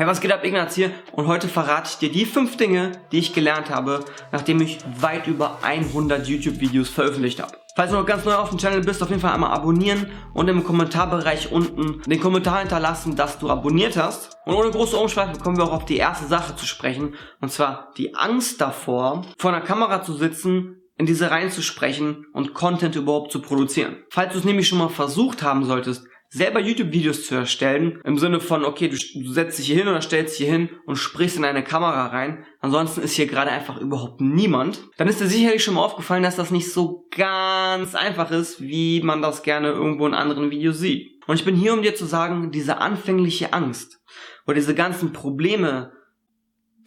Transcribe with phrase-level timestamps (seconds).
[0.00, 0.92] Hey, was geht ab, Ignaz hier?
[1.12, 5.26] Und heute verrate ich dir die fünf Dinge, die ich gelernt habe, nachdem ich weit
[5.26, 7.52] über 100 YouTube-Videos veröffentlicht habe.
[7.76, 10.48] Falls du noch ganz neu auf dem Channel bist, auf jeden Fall einmal abonnieren und
[10.48, 14.38] im Kommentarbereich unten den Kommentar hinterlassen, dass du abonniert hast.
[14.46, 17.14] Und ohne große Umschweife kommen wir auch auf die erste Sache zu sprechen.
[17.42, 22.96] Und zwar die Angst davor, vor einer Kamera zu sitzen, in diese reinzusprechen und Content
[22.96, 23.98] überhaupt zu produzieren.
[24.10, 28.38] Falls du es nämlich schon mal versucht haben solltest, selber YouTube-Videos zu erstellen, im Sinne
[28.40, 28.96] von, okay, du,
[29.32, 32.44] setzt dich hier hin oder stellst dich hier hin und sprichst in eine Kamera rein,
[32.60, 36.36] ansonsten ist hier gerade einfach überhaupt niemand, dann ist dir sicherlich schon mal aufgefallen, dass
[36.36, 41.20] das nicht so ganz einfach ist, wie man das gerne irgendwo in anderen Videos sieht.
[41.26, 44.00] Und ich bin hier, um dir zu sagen, diese anfängliche Angst
[44.46, 45.92] oder diese ganzen Probleme,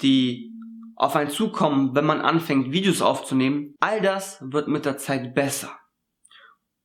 [0.01, 0.51] die
[0.95, 5.71] auf einen zukommen, wenn man anfängt, Videos aufzunehmen, all das wird mit der Zeit besser.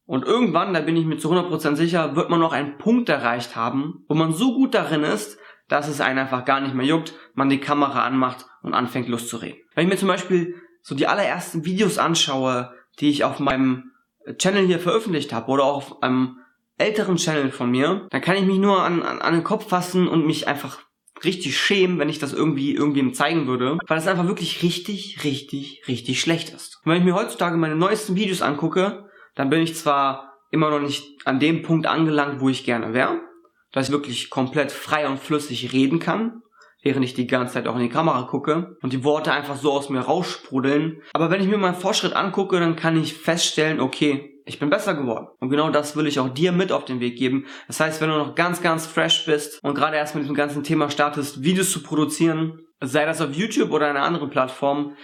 [0.08, 3.56] Und irgendwann, da bin ich mir zu 100% sicher, wird man noch einen Punkt erreicht
[3.56, 7.12] haben, wo man so gut darin ist, dass es einen einfach gar nicht mehr juckt,
[7.34, 9.60] man die Kamera anmacht und anfängt loszureden.
[9.74, 13.90] Wenn ich mir zum Beispiel so die allerersten Videos anschaue, die ich auf meinem
[14.38, 16.38] Channel hier veröffentlicht habe oder auch auf einem
[16.78, 20.08] älteren Channel von mir, dann kann ich mich nur an, an, an den Kopf fassen
[20.08, 20.78] und mich einfach
[21.22, 25.82] richtig schämen, wenn ich das irgendwie irgendwem zeigen würde, weil das einfach wirklich richtig, richtig,
[25.86, 26.80] richtig schlecht ist.
[26.82, 29.07] Und wenn ich mir heutzutage meine neuesten Videos angucke,
[29.38, 33.20] dann bin ich zwar immer noch nicht an dem Punkt angelangt, wo ich gerne wäre,
[33.70, 36.42] dass ich wirklich komplett frei und flüssig reden kann,
[36.82, 39.70] während ich die ganze Zeit auch in die Kamera gucke und die Worte einfach so
[39.70, 41.02] aus mir raussprudeln.
[41.12, 44.94] Aber wenn ich mir meinen Fortschritt angucke, dann kann ich feststellen, okay, ich bin besser
[44.94, 45.28] geworden.
[45.38, 47.46] Und genau das will ich auch dir mit auf den Weg geben.
[47.68, 50.64] Das heißt, wenn du noch ganz, ganz fresh bist und gerade erst mit diesem ganzen
[50.64, 54.96] Thema startest, Videos zu produzieren, sei das auf YouTube oder einer anderen Plattform,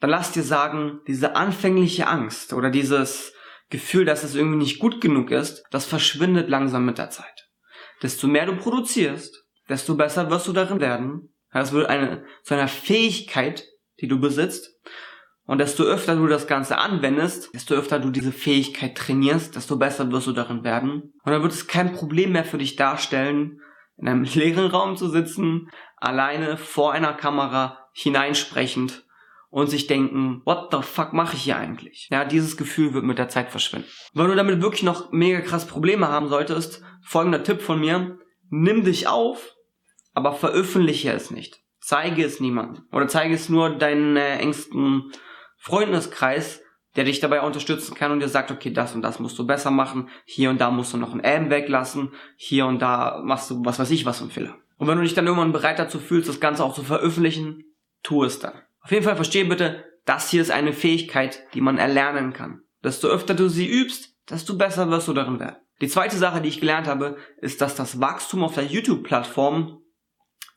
[0.00, 3.34] dann lass dir sagen, diese anfängliche Angst oder dieses,
[3.72, 7.48] Gefühl, dass es irgendwie nicht gut genug ist, das verschwindet langsam mit der Zeit.
[8.02, 11.34] Desto mehr du produzierst, desto besser wirst du darin werden.
[11.52, 13.64] Das wird eine, zu einer Fähigkeit,
[14.00, 14.76] die du besitzt.
[15.44, 20.12] Und desto öfter du das Ganze anwendest, desto öfter du diese Fähigkeit trainierst, desto besser
[20.12, 21.14] wirst du darin werden.
[21.24, 23.60] Und dann wird es kein Problem mehr für dich darstellen,
[23.96, 29.06] in einem leeren Raum zu sitzen, alleine vor einer Kamera hineinsprechend
[29.52, 32.08] und sich denken, what the fuck mache ich hier eigentlich?
[32.10, 33.86] Ja, dieses Gefühl wird mit der Zeit verschwinden.
[34.14, 38.18] Wenn du damit wirklich noch mega krass Probleme haben solltest, folgender Tipp von mir,
[38.48, 39.54] nimm dich auf,
[40.14, 41.60] aber veröffentliche es nicht.
[41.80, 42.84] Zeige es niemandem.
[42.92, 45.12] Oder zeige es nur deinen äh, engsten
[45.58, 46.62] Freundeskreis,
[46.96, 49.70] der dich dabei unterstützen kann und dir sagt, okay, das und das musst du besser
[49.70, 53.62] machen, hier und da musst du noch ein M weglassen, hier und da machst du
[53.66, 54.56] was weiß ich was für Fehler.
[54.78, 57.64] Und wenn du dich dann irgendwann bereit dazu fühlst, das Ganze auch zu veröffentlichen,
[58.02, 58.54] tu es dann.
[58.82, 62.62] Auf jeden Fall verstehe bitte, das hier ist eine Fähigkeit, die man erlernen kann.
[62.82, 65.56] Desto öfter du sie übst, desto besser wirst du darin werden.
[65.80, 69.81] Die zweite Sache, die ich gelernt habe, ist, dass das Wachstum auf der YouTube-Plattform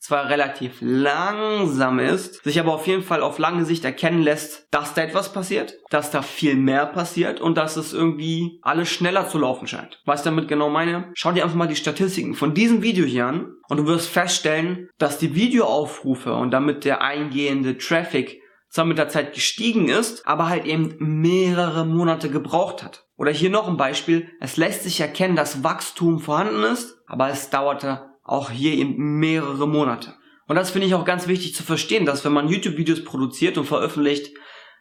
[0.05, 4.93] zwar relativ langsam ist, sich aber auf jeden Fall auf lange Sicht erkennen lässt, dass
[4.93, 9.39] da etwas passiert, dass da viel mehr passiert und dass es irgendwie alles schneller zu
[9.39, 9.99] laufen scheint.
[10.05, 11.11] Was ich damit genau meine?
[11.15, 14.89] Schau dir einfach mal die Statistiken von diesem Video hier an und du wirst feststellen,
[14.99, 18.39] dass die Videoaufrufe und damit der eingehende Traffic
[18.69, 23.05] zwar mit der Zeit gestiegen ist, aber halt eben mehrere Monate gebraucht hat.
[23.17, 24.29] Oder hier noch ein Beispiel.
[24.39, 29.67] Es lässt sich erkennen, dass Wachstum vorhanden ist, aber es dauerte auch hier eben mehrere
[29.67, 30.15] Monate.
[30.47, 33.65] Und das finde ich auch ganz wichtig zu verstehen, dass wenn man YouTube-Videos produziert und
[33.65, 34.35] veröffentlicht,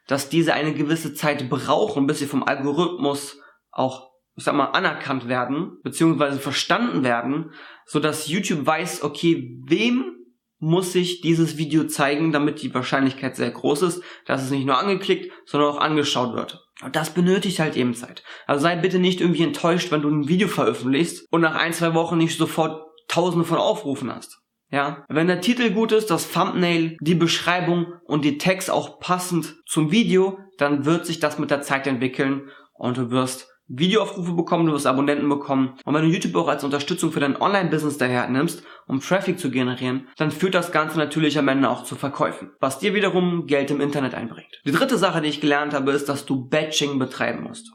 [0.06, 3.38] dass diese eine gewisse Zeit brauchen, bis sie vom Algorithmus
[3.70, 7.52] auch, ich sag mal, anerkannt werden, beziehungsweise verstanden werden,
[7.86, 10.10] so dass YouTube weiß, okay, wem
[10.58, 14.78] muss ich dieses Video zeigen, damit die Wahrscheinlichkeit sehr groß ist, dass es nicht nur
[14.78, 16.66] angeklickt, sondern auch angeschaut wird.
[16.82, 18.22] Und das benötigt halt eben Zeit.
[18.46, 21.94] Also sei bitte nicht irgendwie enttäuscht, wenn du ein Video veröffentlichst und nach ein, zwei
[21.94, 24.40] Wochen nicht sofort tausende von Aufrufen hast.
[24.70, 29.54] Ja, wenn der Titel gut ist, das Thumbnail, die Beschreibung und die Text auch passend
[29.66, 34.66] zum Video, dann wird sich das mit der Zeit entwickeln und du wirst Videoaufrufe bekommen,
[34.66, 35.78] du wirst Abonnenten bekommen.
[35.84, 39.50] Und wenn du YouTube auch als Unterstützung für dein Online-Business daher nimmst, um Traffic zu
[39.50, 43.70] generieren, dann führt das Ganze natürlich am Ende auch zu Verkäufen, was dir wiederum Geld
[43.70, 44.60] im Internet einbringt.
[44.66, 47.72] Die dritte Sache, die ich gelernt habe, ist, dass du Batching betreiben musst.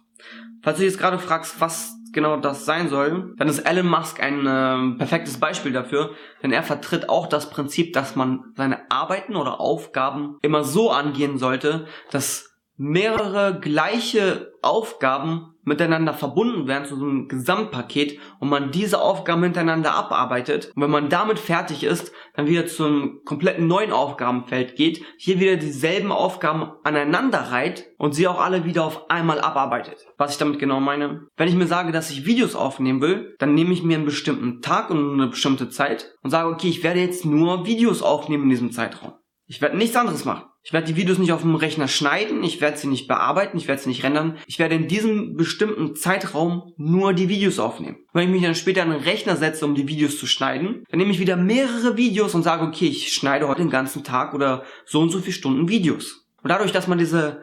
[0.61, 4.21] Falls du dich jetzt gerade fragst, was genau das sein soll, dann ist Elon Musk
[4.21, 6.11] ein äh, perfektes Beispiel dafür,
[6.43, 11.37] denn er vertritt auch das Prinzip, dass man seine Arbeiten oder Aufgaben immer so angehen
[11.37, 19.01] sollte, dass mehrere gleiche Aufgaben miteinander verbunden werden zu so einem Gesamtpaket und man diese
[19.01, 23.91] Aufgaben miteinander abarbeitet und wenn man damit fertig ist, dann wieder zu einem kompletten neuen
[23.91, 29.41] Aufgabenfeld geht, hier wieder dieselben Aufgaben aneinander reiht und sie auch alle wieder auf einmal
[29.41, 30.07] abarbeitet.
[30.17, 31.27] Was ich damit genau meine?
[31.35, 34.61] Wenn ich mir sage, dass ich Videos aufnehmen will, dann nehme ich mir einen bestimmten
[34.61, 38.49] Tag und eine bestimmte Zeit und sage, okay, ich werde jetzt nur Videos aufnehmen in
[38.49, 39.18] diesem Zeitraum.
[39.49, 40.43] Ich werde nichts anderes machen.
[40.61, 43.67] Ich werde die Videos nicht auf dem Rechner schneiden, ich werde sie nicht bearbeiten, ich
[43.67, 44.37] werde sie nicht rendern.
[44.45, 47.97] Ich werde in diesem bestimmten Zeitraum nur die Videos aufnehmen.
[48.13, 50.99] Wenn ich mich dann später an den Rechner setze, um die Videos zu schneiden, dann
[50.99, 54.65] nehme ich wieder mehrere Videos und sage, okay, ich schneide heute den ganzen Tag oder
[54.85, 56.27] so und so viele Stunden Videos.
[56.43, 57.41] Und dadurch, dass man diese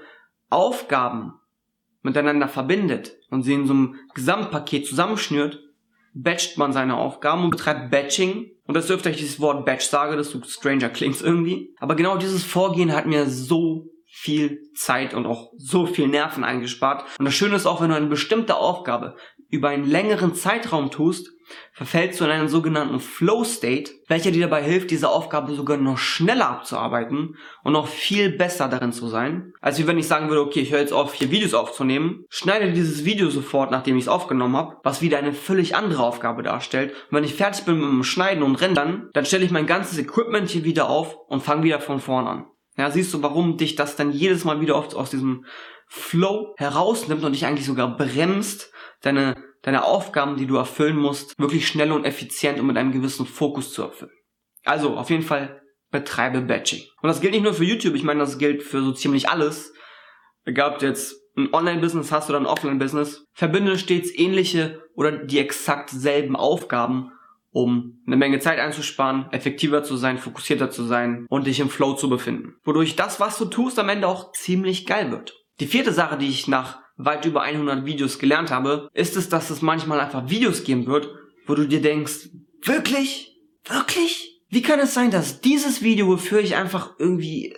[0.49, 1.33] Aufgaben
[2.03, 5.59] miteinander verbindet und sie in so einem Gesamtpaket zusammenschnürt,
[6.17, 8.51] batcht man seine Aufgaben und betreibt Batching.
[8.67, 11.75] Und das dürfte ich dieses Wort Batch sage, das so stranger klingt irgendwie.
[11.79, 17.05] Aber genau dieses Vorgehen hat mir so viel Zeit und auch so viel Nerven eingespart.
[17.19, 19.17] Und das Schöne ist auch, wenn du eine bestimmte Aufgabe
[19.49, 21.33] über einen längeren Zeitraum tust,
[21.73, 25.99] verfällst du in einen sogenannten Flow State, welcher dir dabei hilft, diese Aufgabe sogar noch
[25.99, 30.43] schneller abzuarbeiten und noch viel besser darin zu sein, als wie wenn ich sagen würde,
[30.43, 34.09] okay, ich höre jetzt auf, hier Videos aufzunehmen, schneide dieses Video sofort, nachdem ich es
[34.09, 36.93] aufgenommen habe, was wieder eine völlig andere Aufgabe darstellt.
[37.11, 39.99] Und wenn ich fertig bin mit dem Schneiden und Rendern, dann stelle ich mein ganzes
[39.99, 42.47] Equipment hier wieder auf und fange wieder von vorn an.
[42.77, 45.47] Ja, siehst du, warum dich das dann jedes Mal wieder oft aus diesem
[45.89, 48.73] Flow herausnimmt und dich eigentlich sogar bremst,
[49.03, 53.27] deine deine Aufgaben, die du erfüllen musst, wirklich schnell und effizient und mit einem gewissen
[53.27, 54.13] Fokus zu erfüllen.
[54.65, 55.61] Also auf jeden Fall
[55.91, 56.83] betreibe Batching.
[57.03, 59.73] Und das gilt nicht nur für YouTube, ich meine, das gilt für so ziemlich alles.
[60.45, 65.41] Egal ob du jetzt ein Online-Business hast oder ein Offline-Business, verbinde stets ähnliche oder die
[65.41, 67.11] exakt selben Aufgaben,
[67.51, 71.95] um eine Menge Zeit einzusparen, effektiver zu sein, fokussierter zu sein und dich im Flow
[71.95, 72.55] zu befinden.
[72.63, 75.45] Wodurch das, was du tust, am Ende auch ziemlich geil wird.
[75.59, 79.51] Die vierte Sache, die ich nach weit über 100 Videos gelernt habe, ist es, dass
[79.51, 81.09] es manchmal einfach Videos geben wird,
[81.47, 82.31] wo du dir denkst,
[82.63, 83.39] wirklich?
[83.65, 84.43] Wirklich?
[84.49, 87.55] Wie kann es sein, dass dieses Video, wofür ich einfach irgendwie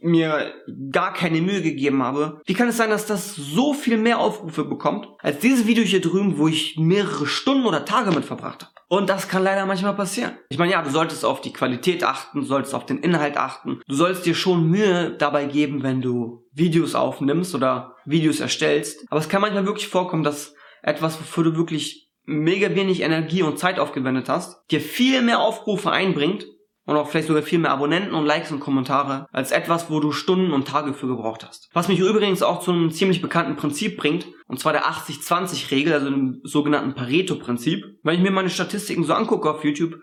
[0.00, 0.52] mir
[0.90, 2.40] gar keine Mühe gegeben habe.
[2.44, 6.00] Wie kann es sein, dass das so viel mehr Aufrufe bekommt, als dieses Video hier
[6.00, 8.72] drüben, wo ich mehrere Stunden oder Tage mit verbracht habe?
[8.88, 10.38] Und das kann leider manchmal passieren.
[10.48, 13.82] Ich meine, ja, du solltest auf die Qualität achten, du solltest auf den Inhalt achten.
[13.86, 19.04] Du sollst dir schon Mühe dabei geben, wenn du Videos aufnimmst oder Videos erstellst.
[19.10, 23.58] Aber es kann manchmal wirklich vorkommen, dass etwas, wofür du wirklich mega wenig Energie und
[23.58, 26.46] Zeit aufgewendet hast, dir viel mehr Aufrufe einbringt
[26.88, 30.10] und auch vielleicht sogar viel mehr Abonnenten und Likes und Kommentare als etwas, wo du
[30.10, 31.68] Stunden und Tage für gebraucht hast.
[31.74, 36.08] Was mich übrigens auch zu einem ziemlich bekannten Prinzip bringt, und zwar der 80-20-Regel, also
[36.08, 37.84] dem sogenannten Pareto-Prinzip.
[38.02, 39.96] Wenn ich mir meine Statistiken so angucke auf YouTube,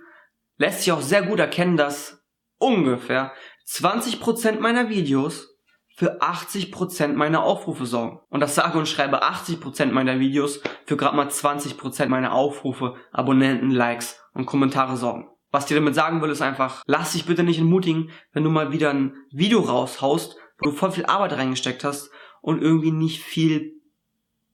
[0.58, 2.24] lässt sich auch sehr gut erkennen, dass
[2.60, 3.34] ungefähr
[3.68, 5.58] 20% meiner Videos
[5.96, 8.20] für 80% meiner Aufrufe sorgen.
[8.30, 13.72] Und das sage und schreibe 80% meiner Videos für gerade mal 20% meiner Aufrufe, Abonnenten,
[13.72, 15.30] Likes und Kommentare sorgen.
[15.56, 18.74] Was dir damit sagen will, ist einfach, lass dich bitte nicht entmutigen, wenn du mal
[18.74, 22.12] wieder ein Video raushaust, wo du voll viel Arbeit reingesteckt hast
[22.42, 23.80] und irgendwie nicht viel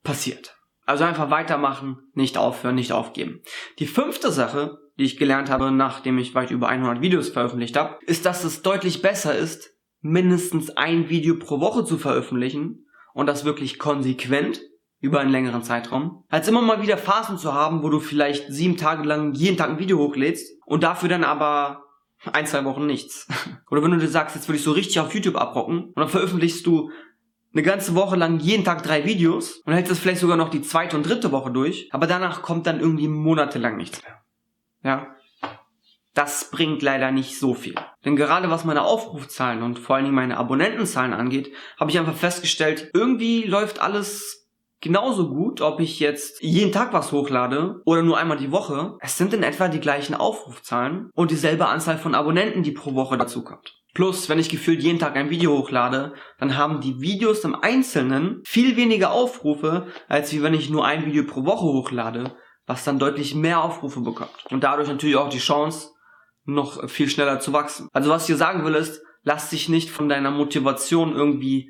[0.04, 0.60] passiert.
[0.86, 3.42] Also einfach weitermachen, nicht aufhören, nicht aufgeben.
[3.80, 7.98] Die fünfte Sache, die ich gelernt habe, nachdem ich weit über 100 Videos veröffentlicht habe,
[8.06, 13.44] ist, dass es deutlich besser ist, mindestens ein Video pro Woche zu veröffentlichen und das
[13.44, 14.62] wirklich konsequent
[15.02, 18.78] über einen längeren Zeitraum, als immer mal wieder Phasen zu haben, wo du vielleicht sieben
[18.78, 21.84] Tage lang jeden Tag ein Video hochlädst und dafür dann aber
[22.32, 23.28] ein, zwei Wochen nichts.
[23.72, 26.08] Oder wenn du dir sagst, jetzt will ich so richtig auf YouTube abrocken und dann
[26.08, 26.92] veröffentlichst du
[27.54, 30.62] eine ganze Woche lang jeden Tag drei Videos und hältst das vielleicht sogar noch die
[30.62, 34.22] zweite und dritte Woche durch, aber danach kommt dann irgendwie monatelang nichts mehr.
[34.84, 35.08] Ja.
[36.14, 37.76] Das bringt leider nicht so viel.
[38.04, 42.16] Denn gerade was meine Aufrufzahlen und vor allen Dingen meine Abonnentenzahlen angeht, habe ich einfach
[42.16, 44.41] festgestellt, irgendwie läuft alles
[44.82, 48.98] genauso gut, ob ich jetzt jeden Tag was hochlade oder nur einmal die Woche.
[49.00, 53.18] Es sind in etwa die gleichen Aufrufzahlen und dieselbe Anzahl von Abonnenten, die pro Woche
[53.18, 53.78] dazu kommt.
[53.94, 58.42] Plus, wenn ich gefühlt jeden Tag ein Video hochlade, dann haben die Videos im Einzelnen
[58.46, 62.36] viel weniger Aufrufe, als wie wenn ich nur ein Video pro Woche hochlade,
[62.66, 64.46] was dann deutlich mehr Aufrufe bekommt.
[64.50, 65.90] Und dadurch natürlich auch die Chance,
[66.46, 67.88] noch viel schneller zu wachsen.
[67.92, 71.70] Also was ich hier sagen will ist, lass dich nicht von deiner Motivation irgendwie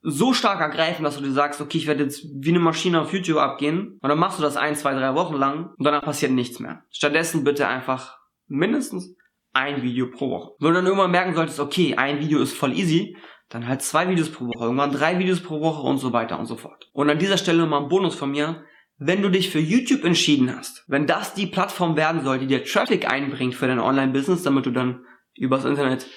[0.00, 3.12] so stark ergreifen, dass du dir sagst, okay, ich werde jetzt wie eine Maschine auf
[3.12, 6.32] YouTube abgehen und dann machst du das ein, zwei, drei Wochen lang und danach passiert
[6.32, 6.84] nichts mehr.
[6.90, 9.16] Stattdessen bitte einfach mindestens
[9.52, 10.52] ein Video pro Woche.
[10.60, 13.16] Wenn du dann irgendwann merken solltest, okay, ein Video ist voll easy,
[13.48, 16.46] dann halt zwei Videos pro Woche, irgendwann drei Videos pro Woche und so weiter und
[16.46, 16.90] so fort.
[16.92, 18.64] Und an dieser Stelle nochmal ein Bonus von mir.
[19.00, 22.64] Wenn du dich für YouTube entschieden hast, wenn das die Plattform werden soll, die dir
[22.64, 26.08] Traffic einbringt für dein Online-Business, damit du dann übers Internet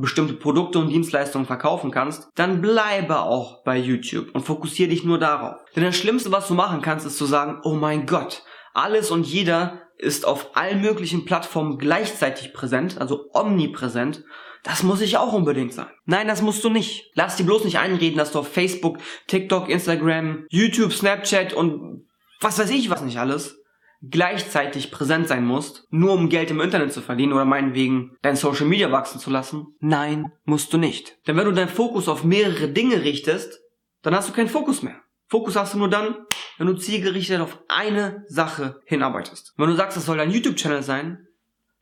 [0.00, 5.18] bestimmte Produkte und Dienstleistungen verkaufen kannst, dann bleibe auch bei YouTube und fokussiere dich nur
[5.18, 5.56] darauf.
[5.76, 8.42] Denn das Schlimmste, was du machen kannst, ist zu sagen, oh mein Gott,
[8.74, 14.24] alles und jeder ist auf allen möglichen Plattformen gleichzeitig präsent, also omnipräsent.
[14.62, 15.88] Das muss ich auch unbedingt sein.
[16.04, 17.10] Nein, das musst du nicht.
[17.14, 22.06] Lass dir bloß nicht einreden, dass du auf Facebook, TikTok, Instagram, YouTube, Snapchat und
[22.40, 23.57] was weiß ich was nicht alles
[24.02, 28.66] gleichzeitig präsent sein musst, nur um Geld im Internet zu verdienen oder meinetwegen dein Social
[28.66, 29.74] Media wachsen zu lassen?
[29.80, 31.16] Nein, musst du nicht.
[31.26, 33.60] Denn wenn du deinen Fokus auf mehrere Dinge richtest,
[34.02, 34.96] dann hast du keinen Fokus mehr.
[35.26, 36.14] Fokus hast du nur dann,
[36.56, 39.54] wenn du zielgerichtet auf eine Sache hinarbeitest.
[39.56, 41.26] Wenn du sagst, das soll dein YouTube-Channel sein,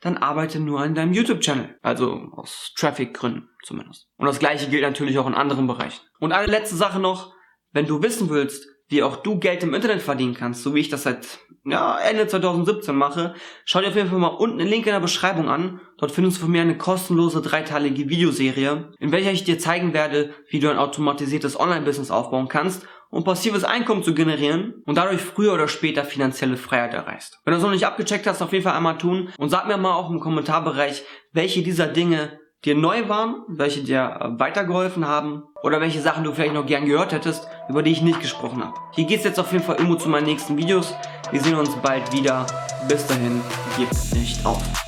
[0.00, 1.78] dann arbeite nur an deinem YouTube-Channel.
[1.82, 4.08] Also aus Traffic-Gründen zumindest.
[4.16, 6.00] Und das gleiche gilt natürlich auch in anderen Bereichen.
[6.18, 7.34] Und eine letzte Sache noch,
[7.72, 10.88] wenn du wissen willst, wie auch du Geld im Internet verdienen kannst, so wie ich
[10.88, 14.86] das seit ja, Ende 2017 mache, schau dir auf jeden Fall mal unten den Link
[14.86, 15.80] in der Beschreibung an.
[15.98, 20.34] Dort findest du von mir eine kostenlose dreiteilige Videoserie, in welcher ich dir zeigen werde,
[20.48, 25.54] wie du ein automatisiertes Online-Business aufbauen kannst um passives Einkommen zu generieren und dadurch früher
[25.54, 27.40] oder später finanzielle Freiheit erreichst.
[27.44, 29.76] Wenn du das noch nicht abgecheckt hast, auf jeden Fall einmal tun und sag mir
[29.76, 35.44] mal auch im Kommentarbereich, welche dieser Dinge dir neu waren, welche dir äh, weitergeholfen haben
[35.62, 38.74] oder welche Sachen du vielleicht noch gern gehört hättest, über die ich nicht gesprochen habe.
[38.92, 40.94] Hier geht's jetzt auf jeden Fall immer zu meinen nächsten Videos.
[41.30, 42.46] Wir sehen uns bald wieder.
[42.88, 43.40] Bis dahin,
[43.76, 44.85] gib nicht auf.